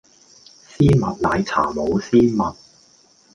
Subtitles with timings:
[0.79, 2.55] 絲襪奶茶冇絲襪